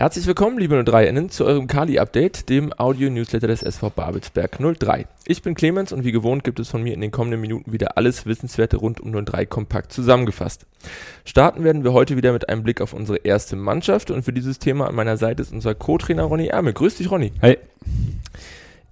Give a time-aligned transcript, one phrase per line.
[0.00, 5.06] Herzlich willkommen, liebe 03innen, zu eurem Kali-Update, dem Audio-Newsletter des SV Babelsberg 03.
[5.26, 7.98] Ich bin Clemens und wie gewohnt gibt es von mir in den kommenden Minuten wieder
[7.98, 10.64] alles Wissenswerte rund um 03 kompakt zusammengefasst.
[11.26, 14.58] Starten werden wir heute wieder mit einem Blick auf unsere erste Mannschaft und für dieses
[14.58, 16.72] Thema an meiner Seite ist unser Co-Trainer Ronny Ärmel.
[16.72, 17.32] Grüß dich, Ronny.
[17.42, 17.58] Hey.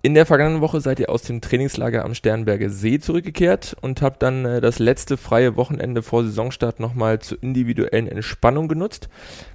[0.00, 4.22] In der vergangenen Woche seid ihr aus dem Trainingslager am Sternberger See zurückgekehrt und habt
[4.22, 9.08] dann äh, das letzte freie Wochenende vor Saisonstart nochmal zur individuellen Entspannung genutzt.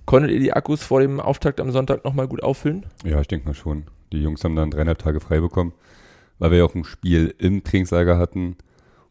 [0.05, 2.85] Konntet ihr die Akkus vor dem Auftakt am Sonntag nochmal gut auffüllen?
[3.05, 3.85] Ja, ich denke mal schon.
[4.11, 5.71] Die Jungs haben dann dreieinhalb Tage frei bekommen,
[6.39, 8.57] weil wir ja auch ein Spiel im Trainingslager hatten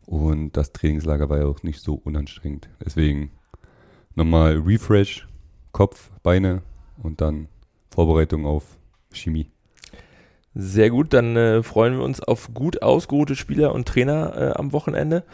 [0.05, 2.69] und das Trainingslager war ja auch nicht so unanstrengend.
[2.85, 3.31] Deswegen
[4.15, 5.27] nochmal Refresh,
[5.73, 6.61] Kopf, Beine
[7.03, 7.49] und dann
[7.91, 8.77] Vorbereitung auf
[9.15, 9.51] Chemie.
[10.55, 14.73] Sehr gut, dann äh, freuen wir uns auf gut ausgeruhte Spieler und Trainer äh, am
[14.73, 15.25] Wochenende.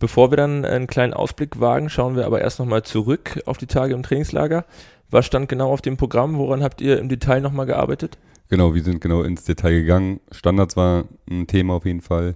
[0.00, 3.68] Bevor wir dann einen kleinen Ausblick wagen, schauen wir aber erst nochmal zurück auf die
[3.68, 4.64] Tage im Trainingslager.
[5.10, 6.38] Was stand genau auf dem Programm?
[6.38, 8.18] Woran habt ihr im Detail nochmal gearbeitet?
[8.48, 10.20] Genau, wir sind genau ins Detail gegangen.
[10.32, 12.34] Standards war ein Thema auf jeden Fall.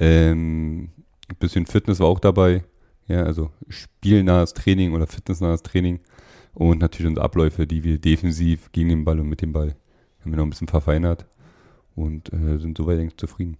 [0.00, 0.90] Ähm,
[1.28, 2.64] ein bisschen Fitness war auch dabei.
[3.06, 6.00] Ja, also spielnahes Training oder fitnessnahes Training.
[6.52, 9.76] Und natürlich unsere Abläufe, die wir defensiv gegen den Ball und mit dem Ball
[10.20, 11.26] haben wir noch ein bisschen verfeinert
[11.96, 13.56] und äh, sind soweit eigentlich zufrieden.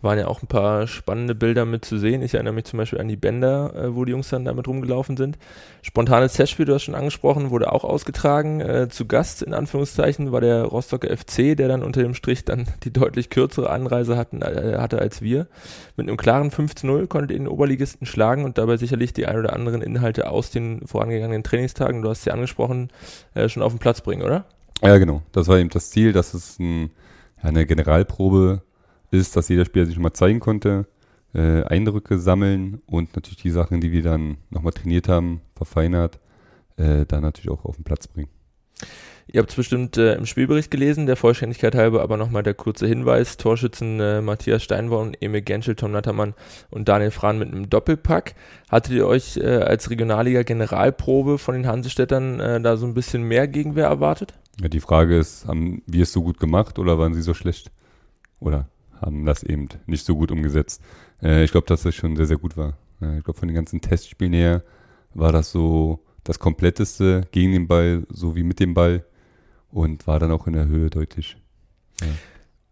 [0.00, 2.22] Waren ja auch ein paar spannende Bilder mit zu sehen.
[2.22, 5.16] Ich erinnere mich zum Beispiel an die Bänder, äh, wo die Jungs dann damit rumgelaufen
[5.16, 5.38] sind.
[5.82, 8.60] Spontanes Testspiel, du hast schon angesprochen, wurde auch ausgetragen.
[8.60, 12.66] Äh, zu Gast in Anführungszeichen war der Rostocker FC, der dann unter dem Strich dann
[12.84, 15.48] die deutlich kürzere Anreise hatten, äh, hatte als wir.
[15.96, 19.52] Mit einem klaren 5-0 konntet ihr den Oberligisten schlagen und dabei sicherlich die ein oder
[19.52, 22.90] anderen Inhalte aus den vorangegangenen Trainingstagen, du hast sie angesprochen,
[23.34, 24.44] äh, schon auf den Platz bringen, oder?
[24.82, 25.22] Ja, genau.
[25.32, 26.90] Das war eben das Ziel, dass es ein
[27.40, 28.62] eine Generalprobe
[29.10, 30.86] ist, dass jeder Spieler sich schon mal zeigen konnte,
[31.34, 36.18] äh, Eindrücke sammeln und natürlich die Sachen, die wir dann nochmal trainiert haben, verfeinert,
[36.76, 38.30] äh, dann natürlich auch auf den Platz bringen.
[39.28, 42.86] Ihr habt es bestimmt äh, im Spielbericht gelesen, der Vollständigkeit halber aber nochmal der kurze
[42.86, 43.36] Hinweis.
[43.36, 46.34] Torschützen äh, Matthias Steinborn, Emil Genschel, Tom Nattermann
[46.70, 48.34] und Daniel Frahn mit einem Doppelpack.
[48.70, 53.24] Hattet ihr euch äh, als Regionalliga Generalprobe von den Hansestädtern äh, da so ein bisschen
[53.24, 54.34] mehr Gegenwehr erwartet?
[54.60, 57.70] Ja, die Frage ist, haben wir es so gut gemacht oder waren sie so schlecht?
[58.40, 58.68] Oder
[59.00, 60.82] haben das eben nicht so gut umgesetzt?
[61.22, 62.78] Äh, ich glaube, dass das schon sehr, sehr gut war.
[63.02, 64.62] Äh, ich glaube, von den ganzen Testspielen her
[65.14, 69.04] war das so das kompletteste gegen den Ball sowie mit dem Ball
[69.70, 71.36] und war dann auch in der Höhe deutlich.
[72.00, 72.08] Ja.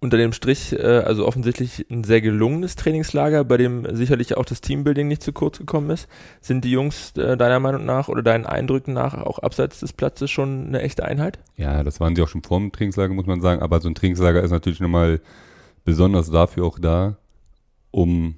[0.05, 4.61] Unter dem Strich, äh, also offensichtlich ein sehr gelungenes Trainingslager, bei dem sicherlich auch das
[4.61, 6.09] Teambuilding nicht zu kurz gekommen ist.
[6.43, 10.31] Sind die Jungs äh, deiner Meinung nach oder deinen Eindrücken nach auch abseits des Platzes
[10.31, 11.39] schon eine echte Einheit?
[11.57, 13.63] Ja, das waren sie auch schon vor dem Trainingslager, muss man sagen.
[13.63, 15.23] Aber so ein Trainingslager ist natürlich nochmal
[15.87, 17.17] besonders dafür auch da,
[17.91, 18.35] um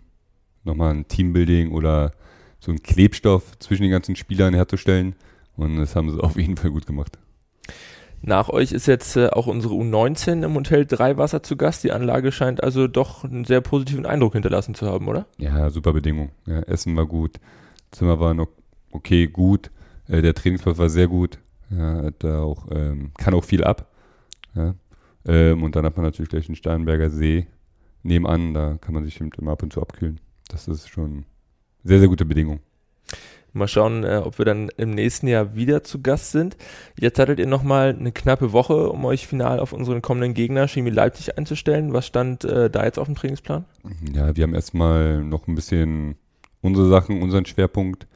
[0.62, 2.12] nochmal ein Teambuilding oder
[2.60, 5.16] so einen Klebstoff zwischen den ganzen Spielern herzustellen.
[5.56, 7.18] Und das haben sie auf jeden Fall gut gemacht.
[8.22, 11.84] Nach euch ist jetzt äh, auch unsere U19 im Hotel Dreiwasser zu Gast.
[11.84, 15.26] Die Anlage scheint also doch einen sehr positiven Eindruck hinterlassen zu haben, oder?
[15.38, 16.30] Ja, super Bedingung.
[16.46, 17.38] Ja, Essen war gut,
[17.90, 18.48] Zimmer war noch
[18.90, 19.70] okay, gut.
[20.08, 21.38] Äh, der Trainingsplatz war sehr gut.
[21.70, 23.90] Ja, hat da auch, ähm, kann auch viel ab.
[24.54, 24.74] Ja.
[25.24, 27.46] Ähm, und dann hat man natürlich gleich den Steinberger See
[28.02, 28.54] nebenan.
[28.54, 30.20] Da kann man sich immer ab und zu abkühlen.
[30.48, 31.24] Das ist schon
[31.82, 32.60] sehr, sehr gute Bedingung.
[33.56, 36.56] Mal schauen, äh, ob wir dann im nächsten Jahr wieder zu Gast sind.
[36.98, 40.90] Jetzt hattet ihr nochmal eine knappe Woche, um euch final auf unseren kommenden Gegner Chemie
[40.90, 41.92] Leipzig einzustellen.
[41.92, 43.64] Was stand äh, da jetzt auf dem Trainingsplan?
[44.12, 46.16] Ja, wir haben erstmal noch ein bisschen
[46.60, 48.06] unsere Sachen, unseren Schwerpunkt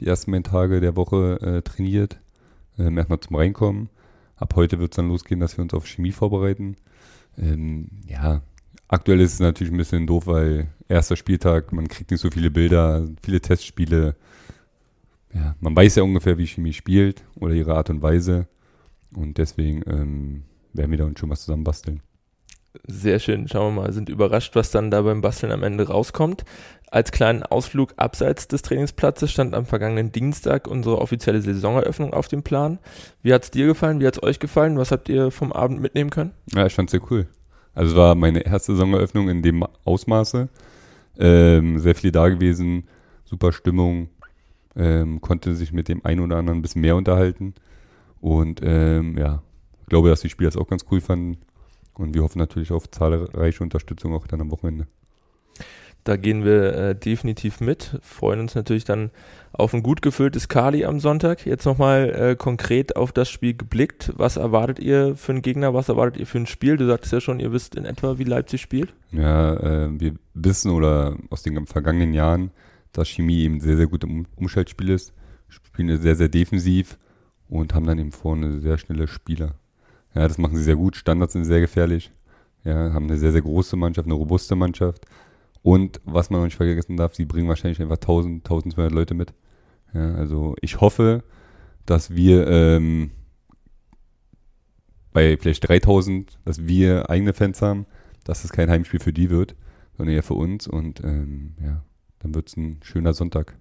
[0.00, 2.18] die ersten Tage der Woche äh, trainiert.
[2.78, 3.90] Ähm, erstmal zum Reinkommen.
[4.36, 6.76] Ab heute wird es dann losgehen, dass wir uns auf Chemie vorbereiten.
[7.38, 8.40] Ähm, ja,
[8.88, 12.50] aktuell ist es natürlich ein bisschen doof, weil erster Spieltag, man kriegt nicht so viele
[12.50, 14.16] Bilder, viele Testspiele
[15.34, 18.46] ja, man weiß ja ungefähr, wie Chemie spielt oder ihre Art und Weise.
[19.14, 20.42] Und deswegen ähm,
[20.72, 22.02] werden wir da uns schon was zusammen basteln.
[22.86, 23.48] Sehr schön.
[23.48, 26.44] Schauen wir mal, sind überrascht, was dann da beim Basteln am Ende rauskommt.
[26.90, 32.42] Als kleinen Ausflug abseits des Trainingsplatzes stand am vergangenen Dienstag unsere offizielle Saisoneröffnung auf dem
[32.42, 32.78] Plan.
[33.22, 34.00] Wie hat es dir gefallen?
[34.00, 34.76] Wie hat es euch gefallen?
[34.78, 36.32] Was habt ihr vom Abend mitnehmen können?
[36.52, 37.26] Ja, ich fand es sehr cool.
[37.74, 40.48] Also es war meine erste Saisoneröffnung in dem Ausmaße.
[41.18, 42.84] Ähm, sehr viel da gewesen,
[43.24, 44.08] super Stimmung,
[44.80, 47.54] ähm, konnte sich mit dem einen oder anderen ein bisschen mehr unterhalten.
[48.20, 49.42] Und ähm, ja,
[49.90, 51.36] glaube, dass die Spieler es auch ganz cool fanden.
[51.94, 54.86] Und wir hoffen natürlich auf zahlreiche Unterstützung auch dann am Wochenende.
[56.04, 57.98] Da gehen wir äh, definitiv mit.
[58.00, 59.10] Freuen uns natürlich dann
[59.52, 61.44] auf ein gut gefülltes Kali am Sonntag.
[61.44, 64.12] Jetzt nochmal äh, konkret auf das Spiel geblickt.
[64.16, 65.74] Was erwartet ihr für einen Gegner?
[65.74, 66.78] Was erwartet ihr für ein Spiel?
[66.78, 68.94] Du sagtest ja schon, ihr wisst in etwa, wie Leipzig spielt.
[69.12, 72.50] Ja, äh, wir wissen oder aus den vergangenen Jahren,
[72.92, 75.12] dass Chemie eben sehr, sehr gut im Umschaltspiel ist.
[75.48, 76.98] Spielen sehr, sehr defensiv
[77.48, 79.54] und haben dann eben vorne sehr schnelle Spieler.
[80.14, 80.96] Ja, das machen sie sehr gut.
[80.96, 82.12] Standards sind sehr gefährlich.
[82.64, 85.06] Ja, haben eine sehr, sehr große Mannschaft, eine robuste Mannschaft.
[85.62, 89.34] Und was man noch nicht vergessen darf, sie bringen wahrscheinlich einfach 1000, 1200 Leute mit.
[89.92, 91.22] Ja, also ich hoffe,
[91.86, 93.10] dass wir ähm,
[95.12, 97.86] bei vielleicht 3000, dass wir eigene Fans haben,
[98.24, 99.56] dass es kein Heimspiel für die wird,
[99.96, 100.68] sondern eher für uns.
[100.68, 101.82] Und ähm, ja,
[102.20, 103.56] dann wird es ein schöner Sonntag.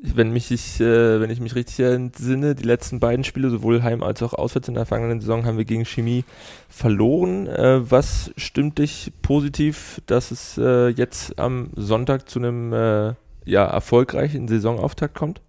[0.00, 4.04] Wenn, mich ich, äh, wenn ich mich richtig entsinne, die letzten beiden Spiele, sowohl heim
[4.04, 6.24] als auch auswärts in der vergangenen Saison, haben wir gegen Chemie
[6.68, 7.48] verloren.
[7.48, 13.14] Äh, was stimmt dich positiv, dass es äh, jetzt am Sonntag zu einem äh,
[13.44, 15.40] ja, erfolgreichen Saisonauftakt kommt?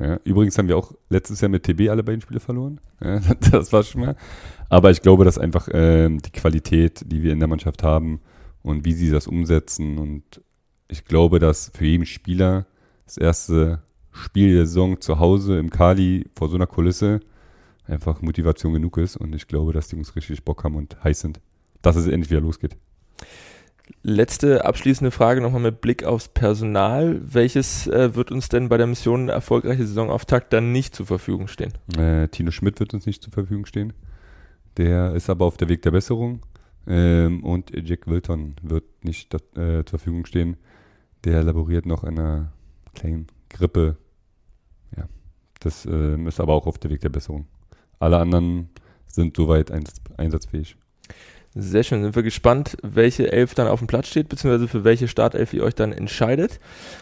[0.00, 2.80] Ja, übrigens haben wir auch letztes Jahr mit TB alle beiden Spiele verloren.
[3.00, 3.20] Ja,
[3.52, 4.16] das war schon mal.
[4.68, 8.20] Aber ich glaube, dass einfach ähm, die Qualität, die wir in der Mannschaft haben
[8.62, 10.40] und wie sie das umsetzen und
[10.92, 12.66] ich glaube, dass für jeden Spieler
[13.06, 17.20] das erste Spiel der Saison zu Hause im Kali vor so einer Kulisse
[17.86, 21.20] einfach Motivation genug ist und ich glaube, dass die Jungs richtig Bock haben und heiß
[21.20, 21.40] sind,
[21.80, 22.76] dass es endlich wieder losgeht.
[24.02, 27.20] Letzte abschließende Frage nochmal mit Blick aufs Personal.
[27.24, 31.72] Welches äh, wird uns denn bei der Mission erfolgreiche Saisonauftakt dann nicht zur Verfügung stehen?
[31.96, 33.94] Äh, Tino Schmidt wird uns nicht zur Verfügung stehen.
[34.76, 36.42] Der ist aber auf der Weg der Besserung.
[36.86, 40.56] Ähm, und Jack Wilton wird nicht äh, zur Verfügung stehen.
[41.24, 42.52] Der laboriert noch an einer
[42.94, 43.96] kleinen Grippe.
[44.96, 45.08] Ja,
[45.60, 47.46] das äh, ist aber auch auf der Weg der Besserung.
[47.98, 48.70] Alle anderen
[49.06, 50.76] sind soweit einsatz einsatzfähig.
[51.54, 52.02] Sehr schön.
[52.02, 55.62] Sind wir gespannt, welche Elf dann auf dem Platz steht, beziehungsweise für welche Startelf ihr
[55.62, 56.58] euch dann entscheidet.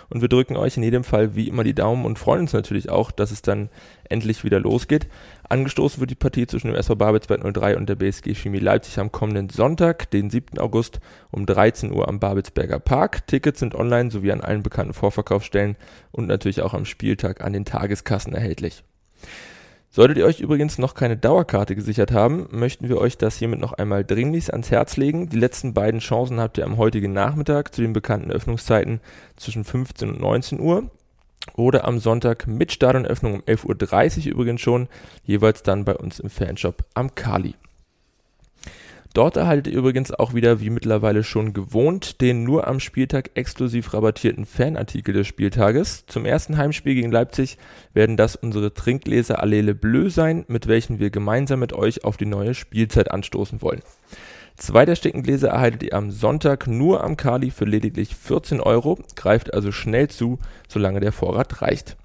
[0.08, 2.90] Und wir drücken euch in jedem Fall wie immer die Daumen und freuen uns natürlich
[2.90, 3.69] auch, dass es dann
[4.08, 5.06] endlich wieder losgeht.
[5.50, 9.11] Angestoßen wird die Partie zwischen dem SV Babelsberg 03 und der BSG Chemie Leipzig am
[9.11, 10.61] kommenden Sonntag, den 7.
[10.61, 11.00] August
[11.32, 13.26] um 13 Uhr am Babelsberger Park.
[13.26, 15.76] Tickets sind online sowie an allen bekannten Vorverkaufsstellen
[16.12, 18.85] und natürlich auch am Spieltag an den Tageskassen erhältlich.
[19.91, 23.73] Solltet ihr euch übrigens noch keine Dauerkarte gesichert haben, möchten wir euch das hiermit noch
[23.73, 25.31] einmal dringlichst ans Herz legen.
[25.31, 29.00] Die letzten beiden Chancen habt ihr am heutigen Nachmittag zu den bekannten Öffnungszeiten
[29.35, 30.93] zwischen 15 und 19 Uhr
[31.54, 34.88] oder am Sonntag mit Start und Öffnung um 11.30 Uhr übrigens schon,
[35.25, 37.54] jeweils dann bei uns im Fanshop am Kali.
[39.12, 43.92] Dort erhaltet ihr übrigens auch wieder, wie mittlerweile schon gewohnt, den nur am Spieltag exklusiv
[43.92, 46.06] rabattierten Fanartikel des Spieltages.
[46.06, 47.58] Zum ersten Heimspiel gegen Leipzig
[47.92, 52.26] werden das unsere Trinkgläser Allele Bleu sein, mit welchen wir gemeinsam mit euch auf die
[52.26, 53.82] neue Spielzeit anstoßen wollen.
[54.60, 59.54] Zwei der Stickengläser erhaltet ihr am Sonntag nur am Kali für lediglich 14 Euro, greift
[59.54, 61.96] also schnell zu, solange der Vorrat reicht.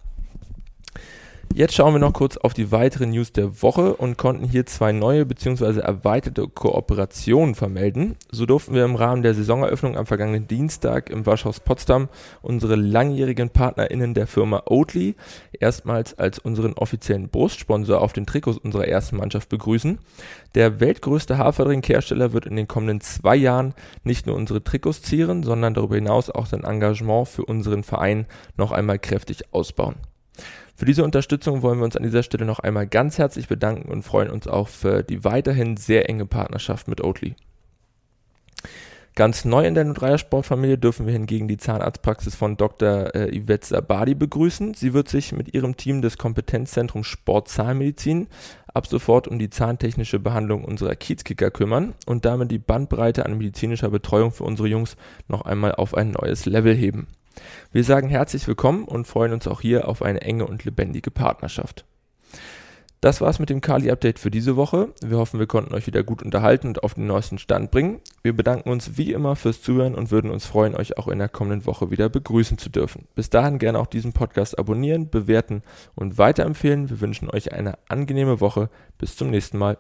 [1.54, 4.92] Jetzt schauen wir noch kurz auf die weiteren News der Woche und konnten hier zwei
[4.92, 5.80] neue bzw.
[5.80, 8.16] erweiterte Kooperationen vermelden.
[8.30, 12.10] So durften wir im Rahmen der Saisoneröffnung am vergangenen Dienstag im Waschhaus Potsdam
[12.42, 15.16] unsere langjährigen PartnerInnen der Firma Oatly
[15.54, 20.00] erstmals als unseren offiziellen Brustsponsor auf den Trikots unserer ersten Mannschaft begrüßen.
[20.56, 25.74] Der weltgrößte Haferdrinkhersteller wird in den kommenden zwei Jahren nicht nur unsere Trikots zieren, sondern
[25.74, 28.26] darüber hinaus auch sein Engagement für unseren Verein
[28.58, 29.96] noch einmal kräftig ausbauen.
[30.76, 34.04] Für diese Unterstützung wollen wir uns an dieser Stelle noch einmal ganz herzlich bedanken und
[34.04, 37.36] freuen uns auch für die weiterhin sehr enge Partnerschaft mit Oatly.
[39.16, 43.16] Ganz neu in der Nutreier Sportfamilie dürfen wir hingegen die Zahnarztpraxis von Dr.
[43.16, 44.74] Äh, Yvette Sabadi begrüßen.
[44.74, 48.28] Sie wird sich mit ihrem Team des Kompetenzzentrums Sportzahnmedizin
[48.74, 53.90] ab sofort um die zahntechnische Behandlung unserer Kiezkicker kümmern und damit die Bandbreite an medizinischer
[53.90, 54.98] Betreuung für unsere Jungs
[55.30, 57.08] noch einmal auf ein neues Level heben.
[57.72, 61.86] Wir sagen herzlich willkommen und freuen uns auch hier auf eine enge und lebendige Partnerschaft.
[63.06, 64.90] Das war's mit dem Kali-Update für diese Woche.
[65.04, 68.00] Wir hoffen, wir konnten euch wieder gut unterhalten und auf den neuesten Stand bringen.
[68.24, 71.30] Wir bedanken uns wie immer fürs Zuhören und würden uns freuen, euch auch in der
[71.30, 73.08] kommenden Woche wieder begrüßen zu dürfen.
[73.14, 75.62] Bis dahin gerne auch diesen Podcast abonnieren, bewerten
[75.94, 76.90] und weiterempfehlen.
[76.90, 78.72] Wir wünschen euch eine angenehme Woche.
[78.98, 79.78] Bis zum nächsten Mal.